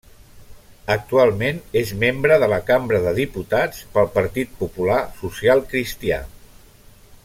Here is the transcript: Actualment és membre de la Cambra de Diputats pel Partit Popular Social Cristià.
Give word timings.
Actualment 0.93 1.59
és 1.81 1.91
membre 2.05 2.39
de 2.45 2.49
la 2.55 2.59
Cambra 2.71 3.03
de 3.05 3.15
Diputats 3.19 3.85
pel 3.99 4.11
Partit 4.19 4.59
Popular 4.65 5.01
Social 5.23 5.67
Cristià. 5.75 6.23